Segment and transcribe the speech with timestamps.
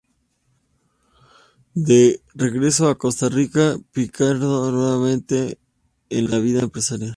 [1.75, 5.59] De regreso en Costa Rica participó activamente
[6.09, 7.09] en la vida empresarial.